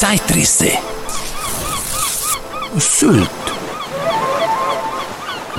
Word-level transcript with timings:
Zeitrisse. 0.00 0.70
Sylt. 2.78 3.28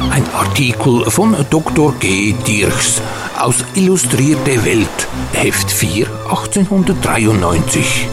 Ein 0.09 0.25
Artikel 0.33 1.11
von 1.11 1.35
Dr. 1.51 1.93
G. 1.99 2.33
Dirchs 2.47 3.03
aus 3.37 3.63
Illustrierte 3.75 4.65
Welt, 4.65 5.07
Heft 5.33 5.69
4, 5.69 6.07
1893. 6.23 8.07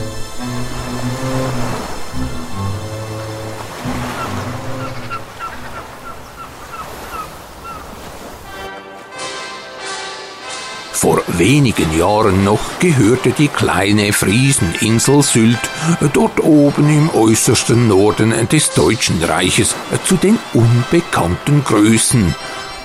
wenigen 11.38 11.96
Jahren 11.96 12.44
noch 12.44 12.78
gehörte 12.80 13.30
die 13.30 13.48
kleine 13.48 14.12
Frieseninsel 14.12 15.22
Sylt 15.22 15.70
dort 16.12 16.40
oben 16.40 16.88
im 16.88 17.10
äußersten 17.10 17.86
Norden 17.88 18.34
des 18.48 18.72
Deutschen 18.72 19.22
Reiches 19.22 19.74
zu 20.04 20.16
den 20.16 20.38
unbekannten 20.52 21.62
Größen, 21.64 22.34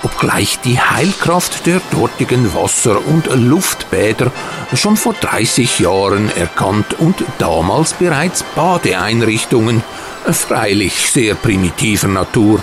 obgleich 0.03 0.59
die 0.59 0.79
Heilkraft 0.79 1.65
der 1.65 1.81
dortigen 1.91 2.53
Wasser- 2.53 3.05
und 3.07 3.27
Luftbäder 3.33 4.31
schon 4.75 4.97
vor 4.97 5.13
30 5.13 5.79
Jahren 5.79 6.29
erkannt 6.35 6.99
und 6.99 7.23
damals 7.39 7.93
bereits 7.93 8.43
Badeeinrichtungen, 8.55 9.83
freilich 10.31 11.09
sehr 11.11 11.35
primitiver 11.35 12.07
Natur, 12.07 12.61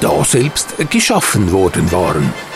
da 0.00 0.22
selbst 0.24 0.74
geschaffen 0.90 1.50
worden 1.50 1.90
waren. 1.92 2.49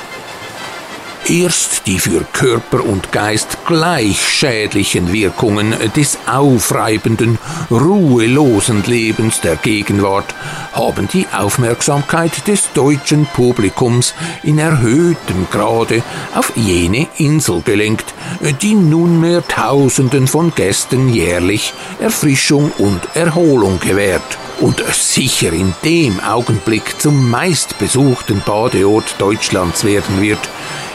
Erst 1.29 1.87
die 1.87 1.99
für 1.99 2.23
Körper 2.35 2.85
und 2.85 3.11
Geist 3.11 3.57
gleich 3.67 4.21
schädlichen 4.21 5.11
Wirkungen 5.11 5.75
des 5.97 6.19
aufreibenden, 6.27 7.39
ruhelosen 7.71 8.83
Lebens 8.85 9.41
der 9.41 9.57
Gegenwart 9.57 10.35
haben 10.75 11.09
die 11.09 11.27
Aufmerksamkeit 11.33 12.47
des 12.47 12.71
deutschen 12.75 13.25
Publikums 13.25 14.13
in 14.43 14.59
erhöhtem 14.59 15.47
Grade 15.51 16.03
auf 16.35 16.53
jene 16.57 17.07
Insel 17.17 17.63
gelenkt, 17.63 18.13
die 18.61 18.75
nunmehr 18.75 19.43
Tausenden 19.49 20.27
von 20.27 20.55
Gästen 20.55 21.09
jährlich 21.09 21.73
Erfrischung 22.01 22.71
und 22.77 23.01
Erholung 23.15 23.81
gewährt 23.81 24.37
und 24.61 24.83
sicher 24.93 25.53
in 25.53 25.75
dem 25.85 26.21
Augenblick 26.21 27.01
zum 27.01 27.31
meistbesuchten 27.31 28.43
Badeort 28.45 29.15
Deutschlands 29.19 29.85
werden 29.85 30.21
wird, 30.21 30.39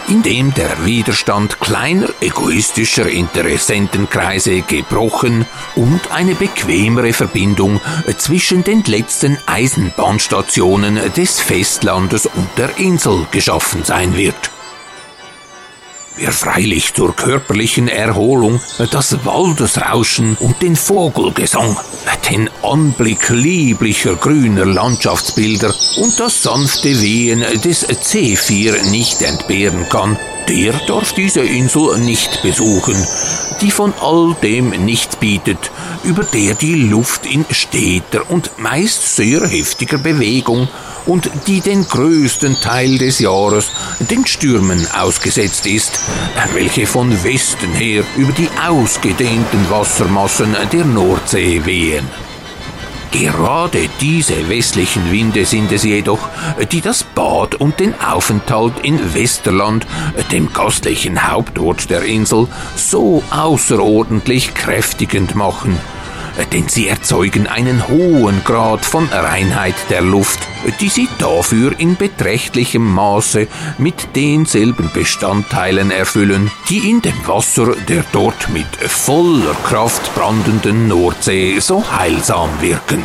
in 0.09 0.23
dem 0.23 0.53
der 0.53 0.85
Widerstand 0.85 1.59
kleiner 1.59 2.09
egoistischer 2.19 3.07
Interessentenkreise 3.07 4.61
gebrochen 4.61 5.45
und 5.75 6.11
eine 6.11 6.33
bequemere 6.35 7.13
Verbindung 7.13 7.79
zwischen 8.17 8.63
den 8.63 8.83
letzten 8.83 9.37
Eisenbahnstationen 9.45 10.99
des 11.15 11.39
Festlandes 11.39 12.25
und 12.25 12.49
der 12.57 12.77
Insel 12.77 13.27
geschaffen 13.31 13.83
sein 13.83 14.17
wird. 14.17 14.51
Wer 16.21 16.33
freilich 16.33 16.93
zur 16.93 17.15
körperlichen 17.15 17.87
Erholung 17.87 18.59
das 18.91 19.23
Waldesrauschen 19.23 20.35
und 20.41 20.61
den 20.61 20.75
Vogelgesang, 20.75 21.77
den 22.29 22.49
Anblick 22.61 23.29
lieblicher 23.29 24.15
grüner 24.15 24.65
Landschaftsbilder 24.65 25.73
und 25.95 26.19
das 26.19 26.43
sanfte 26.43 27.01
Wehen 27.01 27.45
des 27.63 27.87
Zephyr 28.01 28.83
nicht 28.91 29.21
entbehren 29.21 29.87
kann, 29.87 30.17
der 30.49 30.73
darf 30.87 31.13
diese 31.13 31.41
Insel 31.41 31.97
nicht 31.99 32.41
besuchen, 32.41 32.95
die 33.61 33.71
von 33.71 33.93
all 34.01 34.35
dem 34.43 34.71
nichts 34.71 35.15
bietet, 35.15 35.71
über 36.03 36.23
der 36.23 36.55
die 36.55 36.75
Luft 36.75 37.25
in 37.25 37.45
steter 37.49 38.29
und 38.29 38.51
meist 38.57 39.15
sehr 39.15 39.47
heftiger 39.47 39.97
Bewegung 39.97 40.67
und 41.05 41.29
die 41.47 41.61
den 41.61 41.87
größten 41.87 42.59
Teil 42.61 42.97
des 42.97 43.19
Jahres 43.19 43.71
den 43.99 44.25
Stürmen 44.25 44.87
ausgesetzt 44.91 45.65
ist, 45.65 45.99
welche 46.53 46.85
von 46.85 47.23
Westen 47.23 47.73
her 47.73 48.03
über 48.17 48.31
die 48.31 48.49
ausgedehnten 48.67 49.69
Wassermassen 49.69 50.55
der 50.71 50.85
Nordsee 50.85 51.65
wehen. 51.65 52.07
Gerade 53.11 53.89
diese 54.01 54.49
westlichen 54.49 55.11
Winde 55.11 55.45
sind 55.45 55.71
es 55.71 55.83
jedoch, 55.83 56.29
die 56.71 56.81
das 56.81 57.03
Bad 57.03 57.55
und 57.55 57.79
den 57.79 57.99
Aufenthalt 57.99 58.73
in 58.83 59.13
Westerland, 59.13 59.87
dem 60.31 60.53
gastlichen 60.53 61.31
Hauptort 61.31 61.89
der 61.89 62.03
Insel, 62.03 62.47
so 62.75 63.23
außerordentlich 63.31 64.53
kräftigend 64.53 65.35
machen 65.35 65.77
denn 66.45 66.67
sie 66.67 66.87
erzeugen 66.87 67.47
einen 67.47 67.87
hohen 67.87 68.43
Grad 68.43 68.85
von 68.85 69.07
Reinheit 69.09 69.75
der 69.89 70.01
Luft, 70.01 70.39
die 70.79 70.89
sie 70.89 71.07
dafür 71.17 71.77
in 71.79 71.95
beträchtlichem 71.95 72.85
Maße 72.93 73.47
mit 73.77 74.15
denselben 74.15 74.89
Bestandteilen 74.93 75.91
erfüllen, 75.91 76.51
die 76.69 76.89
in 76.89 77.01
dem 77.01 77.27
Wasser 77.27 77.75
der 77.87 78.03
dort 78.11 78.49
mit 78.49 78.67
voller 78.75 79.55
Kraft 79.63 80.13
brandenden 80.15 80.87
Nordsee 80.87 81.59
so 81.59 81.83
heilsam 81.91 82.49
wirken. 82.61 83.03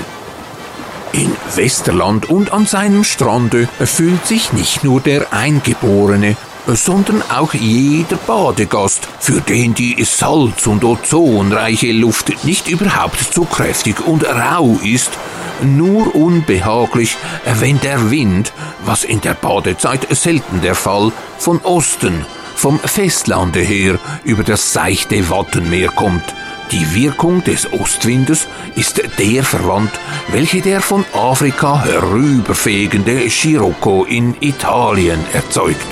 In 1.12 1.30
Westerland 1.54 2.28
und 2.28 2.52
an 2.52 2.66
seinem 2.66 3.04
Strande 3.04 3.68
fühlt 3.84 4.26
sich 4.26 4.52
nicht 4.52 4.82
nur 4.82 5.00
der 5.00 5.32
Eingeborene, 5.32 6.36
sondern 6.66 7.22
auch 7.30 7.54
jeder 7.54 8.16
Badegast, 8.16 9.08
für 9.20 9.40
den 9.40 9.74
die 9.74 10.02
salz- 10.04 10.66
und 10.66 10.84
ozonreiche 10.84 11.92
Luft 11.92 12.44
nicht 12.44 12.68
überhaupt 12.68 13.20
zu 13.20 13.44
kräftig 13.44 14.06
und 14.06 14.24
rau 14.24 14.78
ist, 14.82 15.10
nur 15.62 16.14
unbehaglich, 16.14 17.16
wenn 17.60 17.80
der 17.80 18.10
Wind, 18.10 18.52
was 18.84 19.04
in 19.04 19.20
der 19.20 19.34
Badezeit 19.34 20.06
selten 20.10 20.60
der 20.62 20.74
Fall, 20.74 21.12
von 21.38 21.60
Osten, 21.62 22.24
vom 22.56 22.78
Festlande 22.80 23.60
her 23.60 23.98
über 24.24 24.42
das 24.42 24.72
seichte 24.72 25.28
Wattenmeer 25.30 25.88
kommt. 25.90 26.34
Die 26.72 26.94
Wirkung 26.94 27.44
des 27.44 27.70
Ostwindes 27.72 28.48
ist 28.74 29.00
der 29.18 29.44
verwandt, 29.44 29.92
welche 30.28 30.60
der 30.60 30.80
von 30.80 31.04
Afrika 31.12 31.84
herüberfegende 31.84 33.28
Scirocco 33.30 34.04
in 34.04 34.34
Italien 34.40 35.20
erzeugt. 35.32 35.86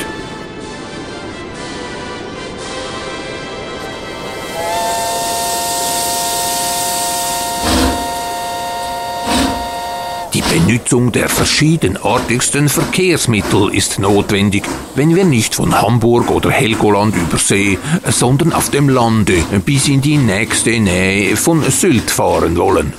Benutzung 10.52 11.12
der 11.12 11.30
verschiedenartigsten 11.30 12.68
Verkehrsmittel 12.68 13.74
ist 13.74 13.98
notwendig, 13.98 14.64
wenn 14.94 15.16
wir 15.16 15.24
nicht 15.24 15.54
von 15.54 15.80
Hamburg 15.80 16.30
oder 16.30 16.50
Helgoland 16.50 17.16
über 17.16 17.38
See, 17.38 17.78
sondern 18.04 18.52
auf 18.52 18.68
dem 18.68 18.91
Lande 18.91 19.42
bis 19.64 19.88
in 19.88 20.02
die 20.02 20.18
nächste 20.18 20.78
Nähe 20.78 21.38
von 21.38 21.62
Sylt 21.62 22.10
fahren 22.10 22.58
wollen. 22.58 22.92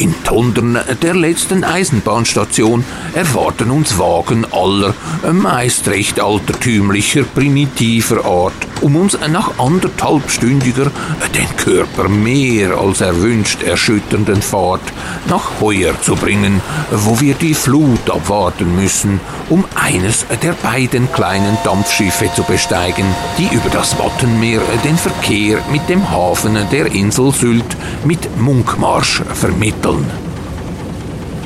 In 0.00 0.14
Tondern, 0.24 0.78
der 1.02 1.14
letzten 1.14 1.62
Eisenbahnstation, 1.62 2.86
erwarten 3.12 3.70
uns 3.70 3.98
Wagen 3.98 4.46
aller, 4.50 4.94
meist 5.30 5.88
recht 5.88 6.18
altertümlicher, 6.18 7.24
primitiver 7.24 8.24
Art, 8.24 8.54
um 8.80 8.96
uns 8.96 9.18
nach 9.30 9.58
anderthalbstündiger, 9.58 10.90
den 11.34 11.56
Körper 11.58 12.08
mehr 12.08 12.78
als 12.78 13.02
erwünscht 13.02 13.62
erschütternden 13.62 14.40
Fahrt 14.40 14.80
nach 15.28 15.60
Heuer 15.60 15.92
zu 16.00 16.16
bringen, 16.16 16.62
wo 16.90 17.20
wir 17.20 17.34
die 17.34 17.52
Flut 17.52 18.08
abwarten 18.08 18.74
müssen, 18.74 19.20
um 19.50 19.66
eines 19.74 20.24
der 20.42 20.52
beiden 20.52 21.12
kleinen 21.12 21.58
Dampfschiffe 21.62 22.30
zu 22.34 22.42
besteigen, 22.44 23.04
die 23.36 23.54
über 23.54 23.68
das 23.70 23.98
Wattenmeer 23.98 24.62
den 24.82 24.96
Verkehr 24.96 25.58
mit 25.70 25.86
dem 25.90 26.10
Hafen 26.10 26.58
der 26.72 26.86
Insel 26.86 27.32
Sylt 27.32 27.76
mit 28.06 28.38
Munkmarsch 28.40 29.22
vermitteln. 29.34 29.89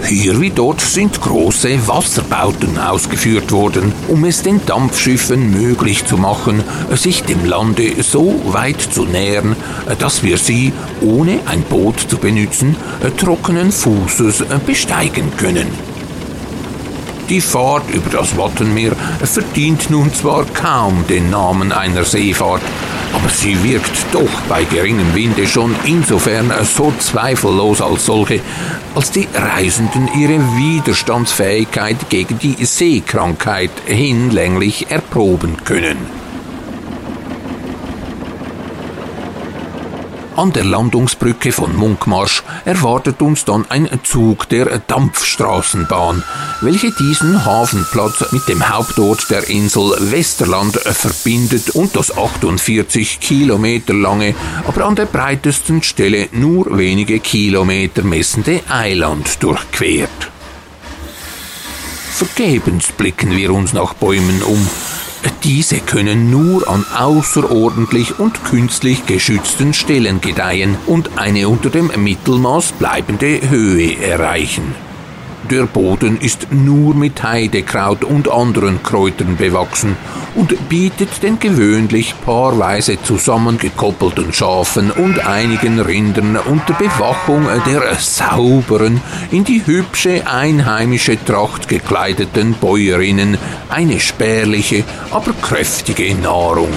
Hier 0.07 0.39
wie 0.39 0.51
dort 0.51 0.83
sind 0.83 1.21
große 1.21 1.89
Wasserbauten 1.89 2.79
ausgeführt 2.79 3.53
worden, 3.53 3.93
um 4.09 4.25
es 4.25 4.43
den 4.43 4.65
Dampfschiffen 4.67 5.51
möglich 5.51 6.05
zu 6.05 6.19
machen, 6.19 6.63
sich 6.95 7.23
dem 7.23 7.45
Lande 7.47 8.03
so 8.03 8.39
weit 8.45 8.83
zu 8.83 9.07
nähern, 9.07 9.57
dass 9.99 10.23
wir 10.23 10.37
sie, 10.37 10.75
ohne 11.01 11.41
ein 11.47 11.63
Boot 11.63 12.01
zu 12.01 12.19
benutzen, 12.19 12.77
trockenen 13.17 13.73
Fußes 13.73 14.45
besteigen 14.67 15.35
können. 15.39 15.69
Die 17.31 17.41
Fahrt 17.41 17.89
über 17.89 18.11
das 18.11 18.37
Wattenmeer 18.37 18.93
verdient 19.23 19.89
nun 19.89 20.13
zwar 20.13 20.45
kaum 20.45 21.07
den 21.09 21.31
Namen 21.31 21.73
einer 21.73 22.05
Seefahrt, 22.05 22.61
aber 23.15 23.29
sie 23.29 23.63
wirkt 23.63 24.07
doch 24.13 24.41
bei 24.49 24.65
geringem 24.65 25.15
Winde 25.15 25.47
schon 25.47 25.75
insofern 25.85 26.53
so 26.65 26.93
zweifellos 26.99 27.81
als 27.81 28.07
solche, 28.07 28.41
als 28.95 29.13
die 29.13 29.29
Reisenden 29.33 30.09
ihre 30.19 30.39
Widerstandsfähigkeit 30.57 32.11
gegen 32.11 32.39
die 32.39 32.65
Seekrankheit 32.65 33.71
hinlänglich 33.87 34.91
erproben 34.91 35.57
können. 35.65 36.24
An 40.37 40.53
der 40.53 40.65
Landungsbrücke 40.65 41.53
von 41.53 41.77
Munkmarsch 41.77 42.43
erwartet 42.65 43.23
uns 43.23 43.45
dann 43.45 43.67
ein 43.69 43.89
Zug 44.03 44.49
der 44.49 44.81
Dampfstraßenbahn, 44.81 46.25
welche 46.61 46.91
diesen 46.91 47.45
Hafenplatz 47.45 48.33
mit 48.33 48.49
dem 48.49 48.69
Hauptort 48.69 49.31
der 49.31 49.49
Insel 49.49 49.95
Westerland 50.11 50.75
verbindet 50.75 51.71
und 51.71 51.95
das 51.95 52.17
48 52.17 53.21
Kilometer 53.21 53.95
lange, 53.95 54.35
aber 54.67 54.87
an 54.87 54.97
der 54.97 55.07
breitesten 55.07 55.85
Stelle 55.85 56.29
nur 56.33 56.77
wenige 56.77 57.21
Kilometer 57.21 58.03
messende 58.03 58.61
Eiland 58.69 59.41
durchquert. 59.41 60.31
Vergebens 62.11 62.91
blicken 62.91 63.31
wir 63.37 63.53
uns 63.53 63.73
nach 63.73 63.95
Bäumen 63.95 64.43
um, 64.43 64.69
diese 65.43 65.79
können 65.79 66.31
nur 66.31 66.69
an 66.69 66.85
außerordentlich 66.97 68.19
und 68.19 68.45
künstlich 68.45 69.07
geschützten 69.07 69.75
Stellen 69.75 70.21
gedeihen 70.21 70.77
und 70.87 71.19
eine 71.19 71.49
unter 71.49 71.71
dem 71.71 71.91
Mittelmaß 71.97 72.73
bleibende 72.73 73.41
Höhe 73.49 73.99
erreichen. 74.01 74.84
Der 75.51 75.65
Boden 75.65 76.19
ist 76.21 76.53
nur 76.53 76.95
mit 76.95 77.23
Heidekraut 77.23 78.03
und 78.03 78.31
anderen 78.31 78.83
Kräutern 78.83 79.37
bewachsen 79.37 79.95
und 80.35 80.71
bietet 80.71 81.23
den 81.23 81.39
gewöhnlich 81.39 82.15
paarweise 82.25 83.01
zusammengekoppelten 83.03 84.33
Schafen 84.33 84.91
und 84.91 85.27
einigen 85.27 85.81
Rindern 85.81 86.37
unter 86.37 86.73
Bewachung 86.73 87.47
der 87.67 87.95
sauberen, 87.97 89.03
in 89.31 89.45
die 89.45 89.67
hübsche 89.67 90.27
einheimische 90.27 91.23
Tracht 91.23 91.69
gekleideten 91.69 92.55
Bäuerinnen 92.55 93.37
eine 93.69 94.01
spärliche, 94.01 94.83
aber 95.11 95.33
kräftige 95.43 96.15
Nahrung. 96.15 96.73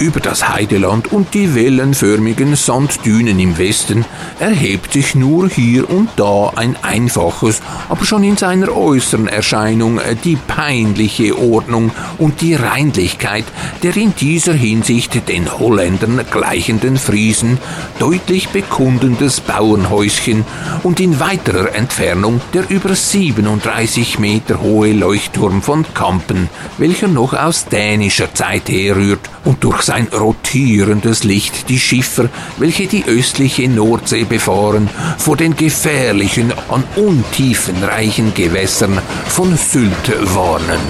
Über 0.00 0.18
das 0.18 0.48
Heideland 0.48 1.12
und 1.12 1.34
die 1.34 1.54
wellenförmigen 1.54 2.56
Sanddünen 2.56 3.38
im 3.38 3.58
Westen 3.58 4.04
erhebt 4.40 4.92
sich 4.92 5.14
nur 5.14 5.48
hier 5.48 5.88
und 5.88 6.08
da 6.16 6.50
ein 6.56 6.76
einfaches, 6.82 7.62
aber 7.88 8.04
schon 8.04 8.24
in 8.24 8.36
seiner 8.36 8.76
äußeren 8.76 9.28
Erscheinung 9.28 10.00
die 10.24 10.34
peinliche 10.34 11.38
Ordnung 11.38 11.92
und 12.18 12.40
die 12.40 12.54
Reinlichkeit 12.54 13.44
der 13.84 13.96
in 13.96 14.12
dieser 14.16 14.52
Hinsicht 14.52 15.28
den 15.28 15.58
Holländern 15.58 16.20
gleichenden 16.28 16.96
Friesen 16.96 17.58
deutlich 18.00 18.48
bekundendes 18.48 19.40
Bauernhäuschen 19.40 20.44
und 20.82 20.98
in 20.98 21.20
weiterer 21.20 21.72
Entfernung 21.72 22.40
der 22.52 22.68
über 22.68 22.96
37 22.96 24.18
Meter 24.18 24.60
hohe 24.60 24.92
Leuchtturm 24.92 25.62
von 25.62 25.86
Kampen, 25.94 26.48
welcher 26.78 27.06
noch 27.06 27.32
aus 27.32 27.66
dänischer 27.66 28.34
Zeit 28.34 28.68
herrührt 28.68 29.30
und 29.44 29.62
durch 29.62 29.83
sein 29.84 30.08
rotierendes 30.12 31.24
Licht 31.24 31.68
die 31.68 31.78
Schiffer, 31.78 32.28
welche 32.56 32.86
die 32.86 33.04
östliche 33.04 33.68
Nordsee 33.68 34.24
befahren, 34.24 34.88
vor 35.18 35.36
den 35.36 35.56
gefährlichen, 35.56 36.52
an 36.68 36.84
Untiefen 36.96 37.82
reichen 37.82 38.32
Gewässern 38.34 39.00
von 39.26 39.56
Sylt 39.56 40.34
warnen. 40.34 40.80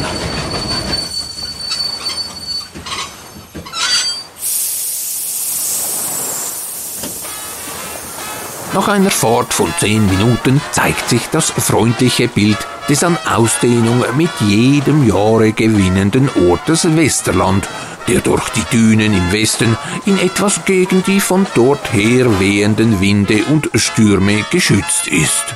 Nach 8.74 8.88
einer 8.88 9.10
Fahrt 9.10 9.54
von 9.54 9.72
zehn 9.78 10.04
Minuten 10.06 10.60
zeigt 10.72 11.08
sich 11.08 11.28
das 11.30 11.50
freundliche 11.50 12.26
Bild 12.26 12.58
des 12.88 13.04
an 13.04 13.16
Ausdehnung 13.24 14.04
mit 14.16 14.30
jedem 14.40 15.06
Jahre 15.06 15.52
gewinnenden 15.52 16.28
Ortes 16.50 16.96
Westerland 16.96 17.68
der 18.08 18.20
durch 18.20 18.48
die 18.50 18.64
Dünen 18.72 19.12
im 19.12 19.32
Westen 19.32 19.76
in 20.06 20.18
etwas 20.18 20.64
gegen 20.64 21.02
die 21.04 21.20
von 21.20 21.46
dort 21.54 21.92
her 21.92 22.40
wehenden 22.40 23.00
Winde 23.00 23.44
und 23.50 23.70
Stürme 23.74 24.44
geschützt 24.50 25.08
ist. 25.08 25.54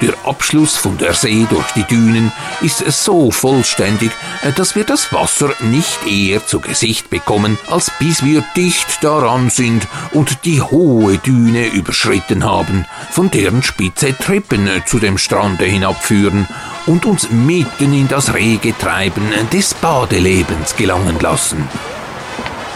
Der 0.00 0.14
Abschluss 0.24 0.76
von 0.76 0.96
der 0.96 1.12
See 1.12 1.46
durch 1.50 1.72
die 1.72 1.82
Dünen 1.82 2.32
ist 2.60 2.78
so 2.78 3.32
vollständig, 3.32 4.12
dass 4.56 4.76
wir 4.76 4.84
das 4.84 5.12
Wasser 5.12 5.50
nicht 5.60 6.06
eher 6.06 6.46
zu 6.46 6.60
Gesicht 6.60 7.10
bekommen, 7.10 7.58
als 7.68 7.90
bis 7.98 8.24
wir 8.24 8.44
dicht 8.56 9.02
daran 9.02 9.50
sind 9.50 9.88
und 10.12 10.44
die 10.44 10.62
hohe 10.62 11.18
Düne 11.18 11.66
überschritten 11.66 12.44
haben, 12.44 12.86
von 13.10 13.30
deren 13.30 13.64
Spitze 13.64 14.16
Treppen 14.16 14.70
zu 14.86 15.00
dem 15.00 15.18
Strande 15.18 15.64
hinabführen 15.64 16.46
und 16.86 17.04
uns 17.04 17.30
mitten 17.30 17.92
in 17.92 18.06
das 18.06 18.34
rege 18.34 18.76
Treiben 18.78 19.32
des 19.52 19.74
Badelebens 19.74 20.76
gelangen 20.76 21.18
lassen. 21.20 21.66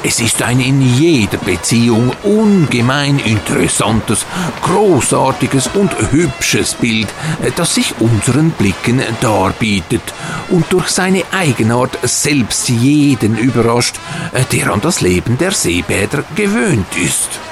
Es 0.05 0.19
ist 0.19 0.43
ein 0.43 0.59
in 0.59 0.83
jeder 0.83 1.39
Beziehung 1.39 2.11
ungemein 2.25 3.21
interessantes, 3.21 4.27
großartiges 4.63 5.69
und 5.75 5.93
hübsches 6.11 6.75
Bild, 6.75 7.07
das 7.55 7.77
sich 7.77 7.95
unseren 8.01 8.51
Blicken 8.51 9.01
darbietet 9.21 10.03
und 10.49 10.73
durch 10.73 10.89
seine 10.89 11.23
Eigenart 11.31 11.97
selbst 12.03 12.69
jeden 12.69 13.39
überrascht, 13.39 14.01
der 14.51 14.73
an 14.73 14.81
das 14.81 15.01
Leben 15.03 15.39
der 15.39 15.53
Seebäder 15.53 16.25
gewöhnt 16.35 16.97
ist. 16.97 17.52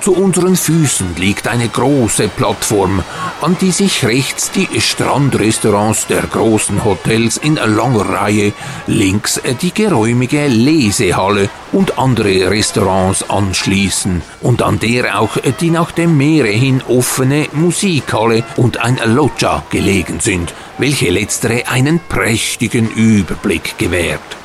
Zu 0.00 0.14
unseren 0.14 0.54
Füßen 0.54 1.16
liegt 1.16 1.48
eine 1.48 1.68
große 1.68 2.28
Plattform, 2.28 3.02
an 3.40 3.56
die 3.60 3.72
sich 3.72 4.04
rechts 4.04 4.50
die 4.52 4.80
Strandrestaurants 4.80 6.06
der 6.06 6.22
großen 6.22 6.84
Hotels 6.84 7.36
in 7.36 7.56
langer 7.56 8.08
Reihe, 8.08 8.52
links 8.86 9.40
die 9.60 9.74
geräumige 9.74 10.46
Lesehalle 10.46 11.50
und 11.72 11.98
andere 11.98 12.50
Restaurants 12.50 13.28
anschließen 13.28 14.22
und 14.40 14.62
an 14.62 14.78
der 14.78 15.20
auch 15.20 15.36
die 15.60 15.70
nach 15.70 15.90
dem 15.90 16.16
Meere 16.16 16.48
hin 16.48 16.80
offene 16.88 17.48
Musikhalle 17.52 18.44
und 18.56 18.78
ein 18.78 18.98
Loggia 19.04 19.64
gelegen 19.70 20.20
sind, 20.20 20.54
welche 20.78 21.10
letztere 21.10 21.66
einen 21.66 22.00
prächtigen 22.08 22.88
Überblick 22.88 23.76
gewährt. 23.78 24.38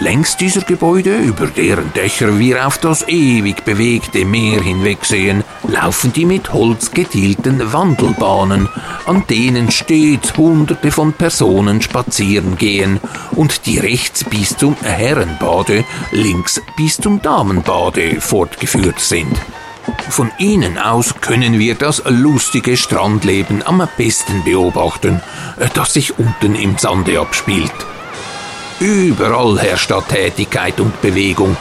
Längs 0.00 0.36
dieser 0.36 0.60
Gebäude, 0.60 1.16
über 1.18 1.48
deren 1.48 1.92
Dächer 1.92 2.38
wir 2.38 2.64
auf 2.68 2.78
das 2.78 3.08
ewig 3.08 3.64
bewegte 3.64 4.24
Meer 4.24 4.62
hinwegsehen, 4.62 5.42
laufen 5.66 6.12
die 6.12 6.24
mit 6.24 6.52
Holz 6.52 6.92
getielten 6.92 7.72
Wandelbahnen, 7.72 8.68
an 9.06 9.24
denen 9.28 9.72
stets 9.72 10.36
Hunderte 10.36 10.92
von 10.92 11.14
Personen 11.14 11.82
spazieren 11.82 12.56
gehen 12.56 13.00
und 13.32 13.66
die 13.66 13.78
rechts 13.78 14.22
bis 14.22 14.56
zum 14.56 14.76
Herrenbade, 14.80 15.84
links 16.12 16.62
bis 16.76 16.98
zum 16.98 17.20
Damenbade 17.20 18.20
fortgeführt 18.20 19.00
sind. 19.00 19.36
Von 20.10 20.30
ihnen 20.38 20.78
aus 20.78 21.16
können 21.20 21.58
wir 21.58 21.74
das 21.74 22.04
lustige 22.06 22.76
Strandleben 22.76 23.66
am 23.66 23.82
besten 23.96 24.44
beobachten, 24.44 25.20
das 25.74 25.94
sich 25.94 26.16
unten 26.16 26.54
im 26.54 26.78
Sande 26.78 27.18
abspielt. 27.18 27.87
Überall 28.80 29.58
herrscht 29.58 29.90
da 29.90 30.00
Tätigkeit 30.00 30.78
und 30.78 31.00
Bewegung. 31.02 31.56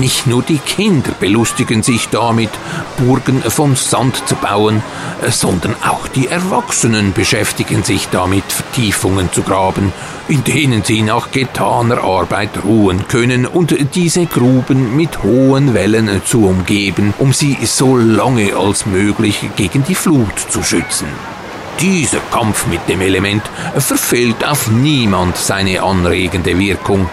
Nicht 0.00 0.26
nur 0.26 0.42
die 0.42 0.58
Kinder 0.58 1.12
belustigen 1.18 1.82
sich 1.82 2.08
damit, 2.10 2.50
Burgen 2.98 3.40
vom 3.42 3.74
Sand 3.74 4.28
zu 4.28 4.34
bauen, 4.34 4.82
sondern 5.30 5.74
auch 5.86 6.08
die 6.08 6.28
Erwachsenen 6.28 7.14
beschäftigen 7.14 7.84
sich 7.84 8.08
damit, 8.10 8.44
Vertiefungen 8.44 9.32
zu 9.32 9.42
graben, 9.42 9.94
in 10.28 10.44
denen 10.44 10.84
sie 10.84 11.00
nach 11.00 11.30
getaner 11.30 12.04
Arbeit 12.04 12.62
ruhen 12.62 13.08
können 13.08 13.46
und 13.46 13.74
diese 13.94 14.26
Gruben 14.26 14.94
mit 14.94 15.22
hohen 15.22 15.72
Wellen 15.72 16.20
zu 16.26 16.46
umgeben, 16.46 17.14
um 17.18 17.32
sie 17.32 17.56
so 17.62 17.96
lange 17.96 18.54
als 18.54 18.84
möglich 18.84 19.48
gegen 19.56 19.84
die 19.84 19.94
Flut 19.94 20.38
zu 20.50 20.62
schützen. 20.62 21.06
Dieser 21.80 22.18
Kampf 22.30 22.66
mit 22.66 22.88
dem 22.88 23.00
Element 23.00 23.42
verfehlt 23.76 24.44
auf 24.44 24.68
niemand 24.68 25.36
seine 25.36 25.82
anregende 25.82 26.58
Wirkung. 26.58 27.08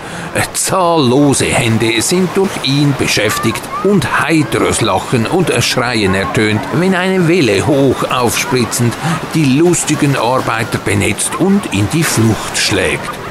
Zahllose 0.56 1.46
Hände 1.46 2.02
sind 2.02 2.30
durch 2.36 2.50
ihn 2.64 2.96
beschäftigt 2.98 3.62
und 3.84 4.22
heiteres 4.22 4.82
Lachen 4.82 5.28
und 5.28 5.52
Schreien 5.64 6.16
ertönt, 6.16 6.62
wenn 6.74 6.96
eine 6.96 7.28
Welle 7.28 7.68
hoch 7.68 8.04
aufspritzend 8.10 8.94
die 9.36 9.46
lustigen 9.46 10.16
Arbeiter 10.16 10.80
benetzt 10.80 11.36
und 11.36 11.74
in 11.74 11.88
die 11.94 12.04
Flucht 12.04 12.58
schlägt. 12.58 13.25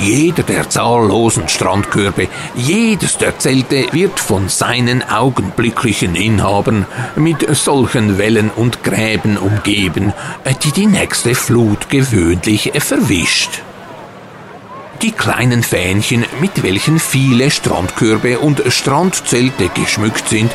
Jeder 0.00 0.42
der 0.42 0.68
zahllosen 0.68 1.48
Strandkörbe, 1.48 2.28
jedes 2.54 3.16
der 3.16 3.38
Zelte 3.38 3.86
wird 3.92 4.18
von 4.18 4.48
seinen 4.48 5.08
augenblicklichen 5.08 6.14
Inhabern 6.14 6.86
mit 7.16 7.46
solchen 7.54 8.18
Wellen 8.18 8.50
und 8.50 8.82
Gräben 8.82 9.36
umgeben, 9.36 10.12
die 10.64 10.72
die 10.72 10.86
nächste 10.86 11.34
Flut 11.34 11.88
gewöhnlich 11.90 12.72
verwischt. 12.78 13.62
Die 15.02 15.12
kleinen 15.12 15.62
Fähnchen, 15.62 16.24
mit 16.40 16.62
welchen 16.62 16.98
viele 16.98 17.50
Strandkörbe 17.50 18.38
und 18.38 18.62
Strandzelte 18.68 19.68
geschmückt 19.74 20.28
sind, 20.28 20.50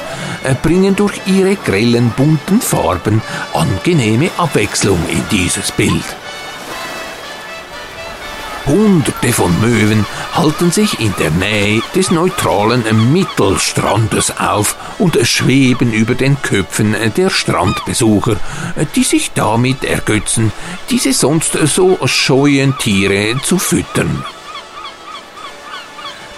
bringen 0.63 0.95
durch 0.95 1.13
ihre 1.27 1.55
grellen 1.55 2.11
bunten 2.17 2.59
Farben 2.61 3.21
angenehme 3.53 4.31
Abwechslung 4.37 4.99
in 5.09 5.21
dieses 5.31 5.71
Bild. 5.71 6.03
Hunderte 8.69 9.33
von 9.33 9.59
Möwen 9.61 10.05
halten 10.33 10.71
sich 10.71 10.99
in 10.99 11.11
der 11.17 11.31
Nähe 11.31 11.81
des 11.95 12.11
neutralen 12.11 12.83
Mittelstrandes 13.11 14.37
auf 14.37 14.75
und 14.99 15.17
schweben 15.27 15.91
über 15.91 16.13
den 16.13 16.39
Köpfen 16.43 16.95
der 17.17 17.31
Strandbesucher, 17.31 18.35
die 18.95 19.03
sich 19.03 19.31
damit 19.33 19.83
ergötzen, 19.83 20.51
diese 20.91 21.13
sonst 21.13 21.57
so 21.65 21.97
scheuen 22.05 22.77
Tiere 22.77 23.41
zu 23.41 23.57
füttern. 23.57 24.23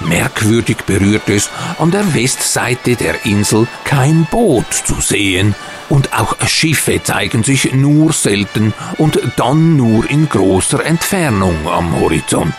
Merkwürdig 0.08 0.78
berührt 0.86 1.30
es 1.30 1.50
an 1.78 1.92
der 1.92 2.14
Westseite 2.14 2.96
der 2.96 3.26
Insel 3.26 3.68
kein 3.84 4.26
Boot 4.30 4.74
zu 4.74 5.00
sehen, 5.02 5.56
und 5.90 6.14
auch 6.14 6.36
Schiffe 6.48 7.04
zeigen 7.04 7.44
sich 7.44 7.74
nur 7.74 8.14
selten 8.14 8.74
und 8.98 9.20
dann 9.36 9.76
nur 9.76 10.10
in 10.10 10.30
großer 10.30 10.86
Entfernung 10.86 11.68
am 11.68 12.00
Horizont. 12.00 12.56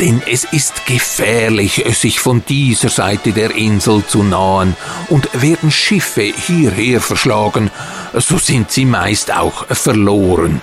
Denn 0.00 0.22
es 0.26 0.44
ist 0.44 0.86
gefährlich, 0.86 1.84
sich 1.92 2.20
von 2.20 2.42
dieser 2.46 2.88
Seite 2.88 3.32
der 3.32 3.54
Insel 3.54 4.02
zu 4.06 4.22
nahen, 4.22 4.74
und 5.08 5.28
werden 5.40 5.70
Schiffe 5.70 6.22
hierher 6.22 7.00
verschlagen, 7.00 7.70
so 8.14 8.38
sind 8.38 8.70
sie 8.70 8.86
meist 8.86 9.32
auch 9.32 9.66
verloren. 9.66 10.62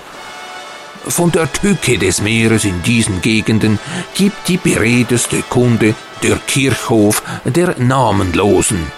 Von 1.09 1.31
der 1.31 1.51
Tücke 1.51 1.97
des 1.97 2.21
Meeres 2.21 2.65
in 2.65 2.81
diesen 2.83 3.21
Gegenden 3.21 3.79
gibt 4.13 4.47
die 4.47 4.57
beredeste 4.57 5.41
Kunde 5.49 5.95
der 6.23 6.37
Kirchhof 6.47 7.23
der 7.45 7.75
Namenlosen. 7.77 8.91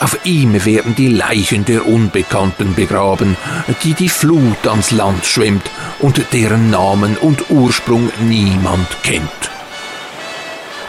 Auf 0.00 0.18
ihm 0.24 0.64
werden 0.64 0.94
die 0.94 1.08
Leichen 1.08 1.64
der 1.64 1.86
Unbekannten 1.86 2.74
begraben, 2.74 3.36
die 3.82 3.94
die 3.94 4.08
Flut 4.08 4.66
ans 4.66 4.90
Land 4.90 5.24
schwemmt 5.24 5.70
und 6.00 6.20
deren 6.32 6.70
Namen 6.70 7.16
und 7.16 7.50
Ursprung 7.50 8.10
niemand 8.20 8.88
kennt. 9.02 9.53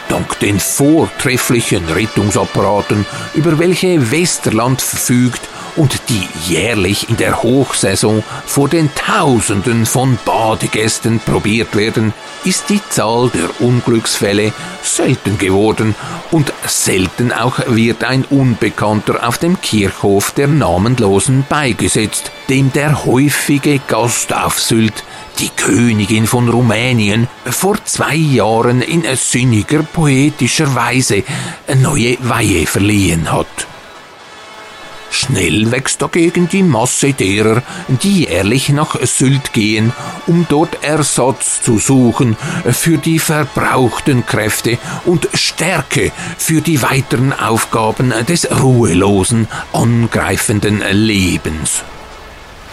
Dank 0.08 0.38
den 0.40 0.60
vortrefflichen 0.60 1.88
Rettungsapparaten, 1.88 3.04
über 3.34 3.58
welche 3.58 4.10
Westerland 4.10 4.82
verfügt, 4.82 5.48
und 5.76 6.00
die 6.08 6.26
jährlich 6.50 7.08
in 7.10 7.16
der 7.16 7.42
Hochsaison 7.42 8.22
vor 8.46 8.68
den 8.68 8.90
Tausenden 8.94 9.86
von 9.86 10.18
Badegästen 10.24 11.20
probiert 11.20 11.76
werden, 11.76 12.14
ist 12.44 12.70
die 12.70 12.80
Zahl 12.88 13.30
der 13.30 13.60
Unglücksfälle 13.60 14.52
selten 14.82 15.38
geworden 15.38 15.94
und 16.30 16.52
selten 16.66 17.32
auch 17.32 17.58
wird 17.66 18.04
ein 18.04 18.24
Unbekannter 18.24 19.26
auf 19.28 19.38
dem 19.38 19.60
Kirchhof 19.60 20.30
der 20.32 20.48
Namenlosen 20.48 21.44
beigesetzt, 21.48 22.30
dem 22.48 22.72
der 22.72 23.04
häufige 23.04 23.80
Gast 23.86 24.32
auf 24.34 24.60
Sylt 24.60 25.04
die 25.38 25.50
Königin 25.50 26.26
von 26.26 26.48
Rumänien 26.48 27.28
vor 27.44 27.76
zwei 27.84 28.14
Jahren 28.14 28.80
in 28.80 29.04
sinniger 29.16 29.82
poetischer 29.82 30.74
Weise 30.74 31.24
neue 31.74 32.16
Weihe 32.20 32.66
verliehen 32.66 33.30
hat. 33.32 33.66
Schnell 35.10 35.70
wächst 35.70 36.02
dagegen 36.02 36.48
die 36.48 36.62
Masse 36.62 37.12
derer, 37.12 37.62
die 37.88 38.24
jährlich 38.24 38.68
nach 38.68 38.96
Sylt 39.02 39.52
gehen, 39.52 39.92
um 40.26 40.46
dort 40.48 40.82
Ersatz 40.84 41.62
zu 41.62 41.78
suchen 41.78 42.36
für 42.70 42.98
die 42.98 43.18
verbrauchten 43.18 44.26
Kräfte 44.26 44.78
und 45.04 45.28
Stärke 45.32 46.12
für 46.36 46.60
die 46.60 46.82
weiteren 46.82 47.32
Aufgaben 47.32 48.12
des 48.28 48.50
ruhelosen, 48.50 49.48
angreifenden 49.72 50.82
Lebens. 50.92 51.82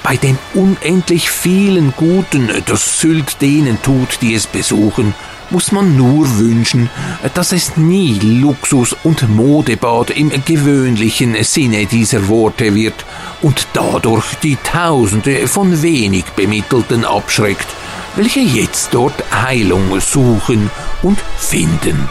Bei 0.03 0.17
den 0.17 0.37
unendlich 0.53 1.31
vielen 1.31 1.93
Guten, 1.95 2.49
das 2.65 2.99
Sylt 2.99 3.41
denen 3.41 3.81
tut, 3.81 4.19
die 4.21 4.35
es 4.35 4.47
besuchen, 4.47 5.15
muss 5.49 5.71
man 5.71 5.95
nur 5.95 6.39
wünschen, 6.39 6.89
dass 7.33 7.53
es 7.53 7.77
nie 7.77 8.19
Luxus- 8.19 8.95
und 9.03 9.29
Modebad 9.29 10.09
im 10.09 10.31
gewöhnlichen 10.43 11.41
Sinne 11.43 11.85
dieser 11.85 12.27
Worte 12.27 12.75
wird 12.75 13.05
und 13.41 13.67
dadurch 13.73 14.35
die 14.41 14.57
Tausende 14.57 15.47
von 15.47 15.81
wenig 15.81 16.25
Bemittelten 16.35 17.05
abschreckt, 17.05 17.67
welche 18.15 18.41
jetzt 18.41 18.89
dort 18.93 19.23
Heilung 19.31 19.99
suchen 20.01 20.69
und 21.01 21.19
finden. 21.37 22.09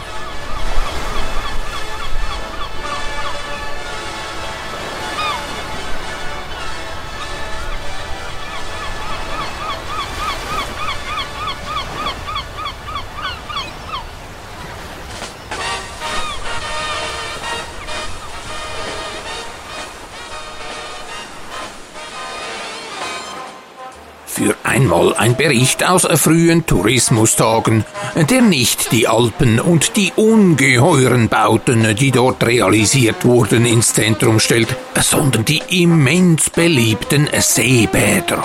Ein 25.33 25.37
Bericht 25.37 25.83
aus 25.83 26.07
frühen 26.15 26.65
Tourismustagen, 26.65 27.85
der 28.29 28.41
nicht 28.41 28.91
die 28.91 29.07
Alpen 29.07 29.59
und 29.59 29.95
die 29.95 30.11
ungeheuren 30.15 31.27
Bauten, 31.27 31.95
die 31.95 32.11
dort 32.11 32.45
realisiert 32.45 33.25
wurden, 33.25 33.65
ins 33.65 33.93
Zentrum 33.93 34.39
stellt, 34.39 34.75
sondern 34.95 35.45
die 35.45 35.61
immens 35.69 36.49
beliebten 36.49 37.27
Seebäder. 37.39 38.43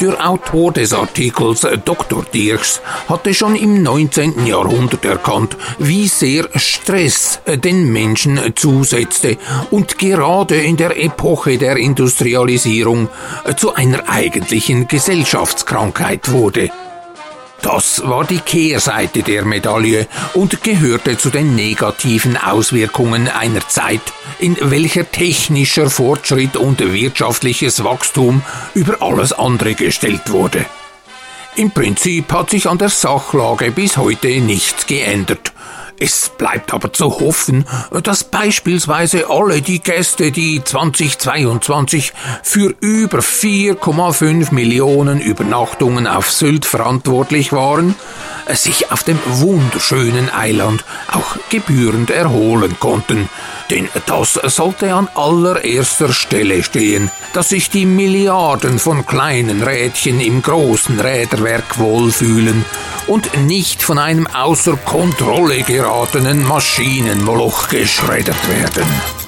Der 0.00 0.28
Autor 0.28 0.72
des 0.72 0.92
Artikels 0.92 1.66
Dr. 1.84 2.24
Dirks 2.34 2.80
hatte 3.08 3.32
schon 3.32 3.54
im 3.54 3.82
19. 3.82 4.44
Jahrhundert 4.44 5.04
erkannt, 5.04 5.56
wie 5.78 6.08
sehr 6.08 6.48
Stress 6.56 7.40
den 7.46 7.92
Menschen 7.92 8.40
zusetzte 8.56 9.38
und 9.70 9.98
gerade 9.98 10.56
in 10.56 10.76
der 10.76 11.00
Epoche 11.02 11.58
der 11.58 11.76
Industrialisierung 11.76 13.08
zu 13.56 13.74
einer 13.74 14.08
eigentlichen 14.08 14.88
Gesellschaftskrankheit 14.88 16.32
wurde. 16.32 16.70
Das 17.64 18.06
war 18.06 18.26
die 18.26 18.40
Kehrseite 18.40 19.22
der 19.22 19.46
Medaille 19.46 20.06
und 20.34 20.62
gehörte 20.62 21.16
zu 21.16 21.30
den 21.30 21.54
negativen 21.54 22.36
Auswirkungen 22.36 23.26
einer 23.26 23.66
Zeit, 23.66 24.02
in 24.38 24.58
welcher 24.60 25.10
technischer 25.10 25.88
Fortschritt 25.88 26.58
und 26.58 26.80
wirtschaftliches 26.80 27.82
Wachstum 27.82 28.42
über 28.74 29.00
alles 29.00 29.32
andere 29.32 29.74
gestellt 29.74 30.30
wurde. 30.30 30.66
Im 31.56 31.70
Prinzip 31.70 32.30
hat 32.34 32.50
sich 32.50 32.68
an 32.68 32.76
der 32.76 32.90
Sachlage 32.90 33.70
bis 33.70 33.96
heute 33.96 34.28
nichts 34.42 34.86
geändert. 34.86 35.54
Es 36.04 36.28
bleibt 36.28 36.74
aber 36.74 36.92
zu 36.92 37.18
hoffen, 37.18 37.64
dass 38.02 38.24
beispielsweise 38.24 39.30
alle 39.30 39.62
die 39.62 39.78
Gäste, 39.82 40.32
die 40.32 40.62
2022 40.62 42.12
für 42.42 42.74
über 42.80 43.20
4,5 43.20 44.52
Millionen 44.52 45.22
Übernachtungen 45.22 46.06
auf 46.06 46.30
Sylt 46.30 46.66
verantwortlich 46.66 47.54
waren, 47.54 47.94
sich 48.52 48.92
auf 48.92 49.02
dem 49.02 49.18
wunderschönen 49.24 50.28
Eiland 50.28 50.84
auch 51.10 51.38
gebührend 51.48 52.10
erholen 52.10 52.76
konnten. 52.78 53.30
Denn 53.70 53.88
das 54.06 54.34
sollte 54.34 54.94
an 54.94 55.08
allererster 55.14 56.12
Stelle 56.12 56.62
stehen, 56.62 57.10
dass 57.32 57.48
sich 57.48 57.70
die 57.70 57.86
Milliarden 57.86 58.78
von 58.78 59.06
kleinen 59.06 59.62
Rädchen 59.62 60.20
im 60.20 60.42
großen 60.42 61.00
Räderwerk 61.00 61.78
wohlfühlen 61.78 62.64
und 63.06 63.36
nicht 63.46 63.82
von 63.82 63.98
einem 63.98 64.26
außer 64.26 64.76
Kontrolle 64.76 65.62
geratenen 65.62 66.46
Maschinenmoloch 66.46 67.68
geschreddert 67.68 68.48
werden. 68.48 69.23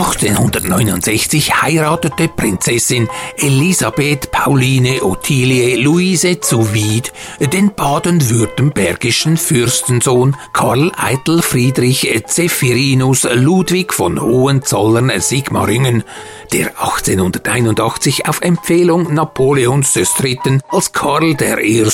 1869 0.00 1.60
heiratete 1.60 2.28
Prinzessin 2.28 3.06
Elisabeth 3.36 4.30
Pauline 4.30 5.02
Ottilie 5.02 5.76
Luise 5.76 6.40
zu 6.40 6.72
Wied 6.72 7.12
den 7.38 7.74
baden-württembergischen 7.74 9.36
Fürstensohn 9.36 10.36
Karl 10.54 10.90
Eitel 10.96 11.42
Friedrich 11.42 12.08
Zephyrinus 12.26 13.28
Ludwig 13.30 13.92
von 13.92 14.18
Hohenzollern-Sigmaringen, 14.18 16.02
der 16.54 16.68
1881 16.80 18.26
auf 18.26 18.40
Empfehlung 18.40 19.12
Napoleons 19.12 19.94
III. 19.94 20.60
als 20.70 20.92
Karl 20.92 21.36
I. 21.42 21.84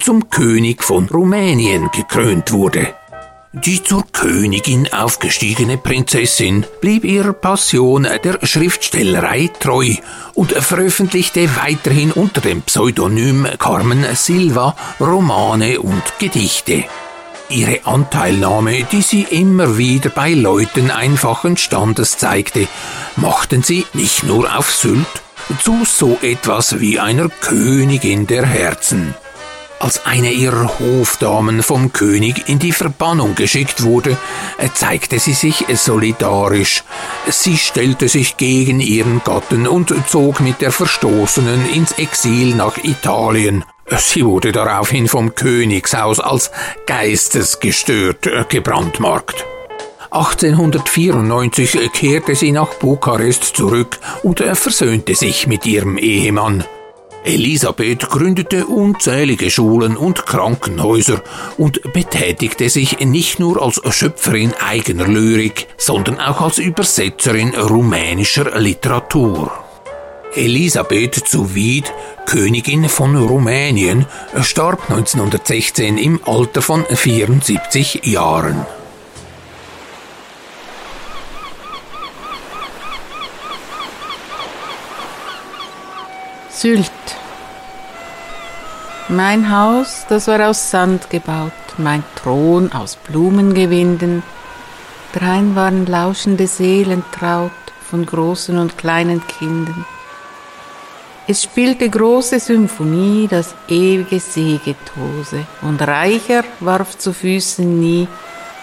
zum 0.00 0.28
König 0.28 0.82
von 0.82 1.06
Rumänien 1.06 1.88
gekrönt 1.92 2.50
wurde. 2.50 2.97
Die 3.64 3.82
zur 3.82 4.04
Königin 4.12 4.92
aufgestiegene 4.92 5.78
Prinzessin 5.78 6.64
blieb 6.80 7.04
ihrer 7.04 7.32
Passion 7.32 8.06
der 8.22 8.38
Schriftstellerei 8.46 9.50
treu 9.58 9.94
und 10.34 10.52
veröffentlichte 10.52 11.48
weiterhin 11.56 12.12
unter 12.12 12.40
dem 12.40 12.62
Pseudonym 12.62 13.46
Carmen 13.58 14.04
Silva 14.14 14.76
Romane 15.00 15.80
und 15.80 16.02
Gedichte. 16.18 16.84
ihre 17.48 17.84
Anteilnahme, 17.84 18.84
die 18.92 19.02
sie 19.02 19.22
immer 19.22 19.78
wieder 19.78 20.10
bei 20.10 20.34
Leuten 20.34 20.90
einfachen 20.90 21.56
Standes 21.56 22.18
zeigte, 22.18 22.68
machten 23.16 23.62
sie 23.62 23.86
nicht 23.94 24.24
nur 24.24 24.56
auf 24.56 24.70
Sylt 24.70 25.06
zu 25.62 25.84
so 25.84 26.18
etwas 26.20 26.78
wie 26.80 27.00
einer 27.00 27.28
Königin 27.28 28.26
der 28.26 28.44
Herzen. 28.44 29.14
Als 29.80 30.04
eine 30.06 30.32
ihrer 30.32 30.78
Hofdamen 30.80 31.62
vom 31.62 31.92
König 31.92 32.48
in 32.48 32.58
die 32.58 32.72
Verbannung 32.72 33.36
geschickt 33.36 33.84
wurde, 33.84 34.16
zeigte 34.74 35.20
sie 35.20 35.34
sich 35.34 35.66
solidarisch. 35.72 36.82
Sie 37.28 37.56
stellte 37.56 38.08
sich 38.08 38.36
gegen 38.36 38.80
ihren 38.80 39.22
Gatten 39.22 39.68
und 39.68 39.94
zog 40.08 40.40
mit 40.40 40.60
der 40.62 40.72
Verstoßenen 40.72 41.70
ins 41.70 41.92
Exil 41.92 42.56
nach 42.56 42.76
Italien. 42.82 43.64
Sie 43.96 44.24
wurde 44.24 44.50
daraufhin 44.50 45.06
vom 45.06 45.34
Königshaus 45.34 46.18
als 46.18 46.50
geistesgestört 46.86 48.48
gebrandmarkt. 48.48 49.46
1894 50.10 51.92
kehrte 51.92 52.34
sie 52.34 52.50
nach 52.50 52.74
Bukarest 52.74 53.44
zurück 53.44 54.00
und 54.22 54.40
versöhnte 54.40 55.14
sich 55.14 55.46
mit 55.46 55.66
ihrem 55.66 55.98
Ehemann. 55.98 56.64
Elisabeth 57.28 58.08
gründete 58.08 58.64
unzählige 58.64 59.50
Schulen 59.50 59.98
und 59.98 60.24
Krankenhäuser 60.24 61.22
und 61.58 61.92
betätigte 61.92 62.70
sich 62.70 63.00
nicht 63.00 63.38
nur 63.38 63.62
als 63.62 63.82
Schöpferin 63.94 64.54
eigener 64.54 65.06
Lyrik, 65.06 65.66
sondern 65.76 66.20
auch 66.20 66.40
als 66.40 66.56
Übersetzerin 66.56 67.54
rumänischer 67.54 68.58
Literatur. 68.58 69.52
Elisabeth 70.34 71.16
zu 71.16 71.54
Wied, 71.54 71.92
Königin 72.24 72.88
von 72.88 73.14
Rumänien, 73.14 74.06
starb 74.40 74.90
1916 74.90 75.98
im 75.98 76.20
Alter 76.24 76.62
von 76.62 76.86
74 76.86 78.06
Jahren. 78.06 78.64
Sylt. 86.60 86.90
Mein 89.08 89.48
Haus, 89.48 90.06
das 90.08 90.26
war 90.26 90.50
aus 90.50 90.72
Sand 90.72 91.08
gebaut, 91.08 91.52
mein 91.76 92.02
Thron 92.16 92.72
aus 92.72 92.96
Blumengewinden. 92.96 94.24
Drein 95.12 95.54
waren 95.54 95.86
lauschende 95.86 96.48
Seelen 96.48 97.04
traut 97.12 97.52
von 97.88 98.04
großen 98.04 98.58
und 98.58 98.76
kleinen 98.76 99.24
Kindern. 99.28 99.86
Es 101.28 101.44
spielte 101.44 101.88
große 101.88 102.40
Symphonie 102.40 103.28
das 103.30 103.54
ewige 103.68 104.18
Seegetose, 104.18 105.46
und 105.62 105.80
reicher 105.80 106.42
warf 106.58 106.98
zu 106.98 107.12
Füßen 107.12 107.78
nie 107.78 108.08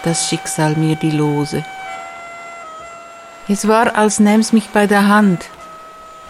das 0.04 0.28
Schicksal 0.28 0.76
mir 0.76 0.96
die 0.96 1.12
Lose. 1.12 1.64
Es 3.48 3.66
war, 3.66 3.96
als 3.96 4.20
nähm's 4.20 4.52
mich 4.52 4.68
bei 4.68 4.86
der 4.86 5.08
Hand, 5.08 5.46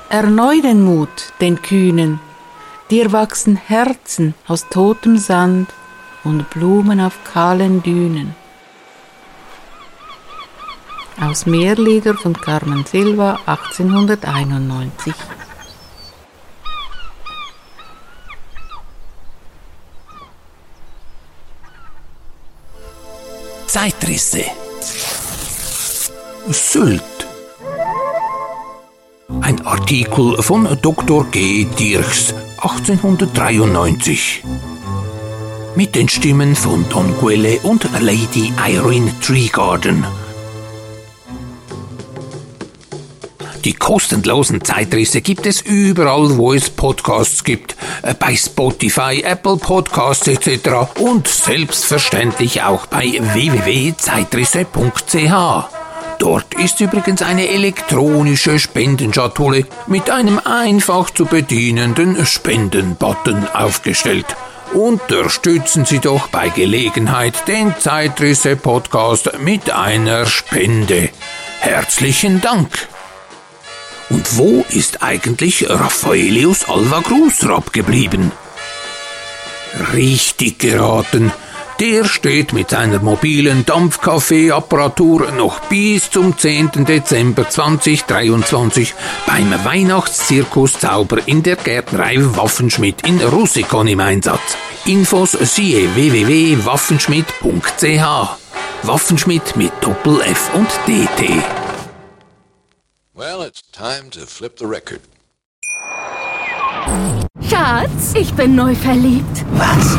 Erneu 0.09 0.61
den 0.63 0.83
Mut, 0.83 1.33
den 1.41 1.61
Kühnen, 1.63 2.21
dir 2.91 3.11
wachsen 3.11 3.57
Herzen 3.57 4.35
aus 4.47 4.69
totem 4.69 5.19
Sand 5.19 5.69
und 6.23 6.49
Blumen 6.51 7.01
auf 7.01 7.19
kahlen 7.25 7.83
Dünen. 7.83 8.37
Aus 11.21 11.47
Meerlieder 11.47 12.15
von 12.15 12.41
Carmen 12.41 12.85
Silva 12.85 13.41
1891 13.47 15.15
Zeitrisse. 23.67 24.45
Sylt 26.49 27.16
ein 29.47 29.65
Artikel 29.65 30.43
von 30.43 30.77
Dr. 30.83 31.25
G. 31.31 31.65
Dirchs 31.79 32.35
1893. 32.57 34.43
Mit 35.77 35.95
den 35.95 36.09
Stimmen 36.09 36.57
von 36.57 36.85
Don 36.89 37.17
Quelle 37.17 37.61
und 37.61 37.89
Lady 38.01 38.53
Irene 38.67 39.13
Treegarden. 39.21 40.05
Die 43.65 43.75
kostenlosen 43.75 44.65
Zeitrisse 44.65 45.21
gibt 45.21 45.47
es 45.47 45.61
überall, 45.61 46.37
wo 46.37 46.53
es 46.53 46.69
Podcasts 46.69 47.45
gibt. 47.45 47.77
Äh, 48.03 48.15
bei 48.15 48.35
Spotify, 48.35 49.23
Apple 49.25 49.59
Podcasts 49.59 50.27
etc. 50.27 50.99
Und 50.99 51.29
selbstverständlich 51.29 52.63
auch 52.63 52.87
bei 52.87 53.21
www.zeitrisse.ch. 53.21 55.76
Dort 56.19 56.55
ist 56.55 56.81
übrigens 56.81 57.23
eine 57.23 57.49
elektronische 57.49 58.59
Spendenschatulle 58.59 59.67
mit 59.87 60.11
einem 60.11 60.41
einfach 60.45 61.11
zu 61.11 61.27
bedienenden 61.27 62.25
Spendenbutton 62.25 63.47
aufgestellt. 63.49 64.27
Unterstützen 64.73 65.85
Sie 65.85 66.01
doch 66.01 66.29
bei 66.29 66.49
Gelegenheit 66.49 67.47
den 67.47 67.75
Zeitrisse 67.79 68.57
Podcast 68.57 69.39
mit 69.41 69.71
einer 69.71 70.27
Spende. 70.27 71.11
Herzlichen 71.61 72.41
Dank. 72.41 72.89
Und 74.11 74.37
wo 74.37 74.65
ist 74.69 75.03
eigentlich 75.03 75.69
Raffaelius 75.69 76.69
Alva 76.69 77.01
Grusrab 77.01 77.73
geblieben? 77.73 78.33
Richtig 79.95 80.59
geraten. 80.59 81.33
Der 81.81 82.05
steht 82.05 82.53
mit 82.55 82.71
seiner 82.71 83.01
mobilen 83.01 83.67
Dampfkaffeeapparatur 83.67 85.33
noch 85.33 85.61
bis 85.69 86.11
zum 86.11 86.39
10. 86.39 86.87
Dezember 86.87 87.51
2023 87.51 88.95
beim 89.27 89.53
Weihnachtszirkus 89.63 90.81
Zauber 90.81 91.19
in 91.27 91.43
der 91.43 91.57
Gärtnerei 91.57 92.17
Waffenschmidt 92.19 93.07
in 93.07 93.21
Russikon 93.21 93.89
im 93.89 94.01
Einsatz. 94.01 94.57
Infos 94.87 95.33
siehe 95.33 95.95
www.waffenschmidt.ch. 95.95 98.29
Waffenschmidt 98.83 99.57
mit 99.57 99.73
Doppel 99.83 100.23
F 100.23 100.51
und 100.55 100.69
DT. 100.87 101.29
Well, 103.13 103.43
it's 103.47 103.61
time 103.73 104.09
to 104.13 104.21
flip 104.25 104.59
the 104.59 104.65
record. 104.65 105.01
Schatz, 107.51 108.15
ich 108.15 108.33
bin 108.33 108.55
neu 108.55 108.75
verliebt. 108.75 109.45
Was? 109.53 109.99